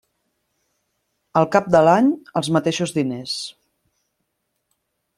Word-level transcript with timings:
Al 1.41 1.47
cap 1.57 1.69
de 1.77 1.83
l'any, 1.89 2.11
els 2.41 2.51
mateixos 2.57 2.97
diners. 2.99 3.39